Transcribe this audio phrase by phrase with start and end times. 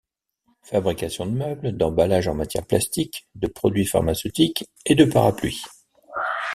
[0.63, 5.61] Fabrication de meubles, d’emballages en matières plastiques, de produits pharmaceutiques et de parapluies.